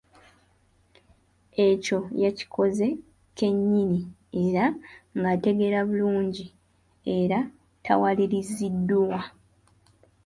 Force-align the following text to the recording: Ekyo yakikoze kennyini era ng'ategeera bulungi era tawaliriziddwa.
Ekyo 1.67 1.99
yakikoze 2.23 2.87
kennyini 3.37 3.99
era 4.43 4.65
ng'ategeera 5.19 5.79
bulungi 5.87 6.45
era 7.17 7.39
tawaliriziddwa. 7.85 9.19